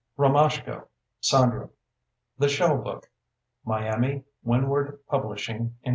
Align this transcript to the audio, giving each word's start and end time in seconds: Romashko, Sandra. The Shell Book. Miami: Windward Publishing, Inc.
Romashko, 0.17 0.87
Sandra. 1.19 1.69
The 2.39 2.49
Shell 2.49 2.79
Book. 2.79 3.11
Miami: 3.63 4.23
Windward 4.43 4.99
Publishing, 5.05 5.75
Inc. 5.85 5.89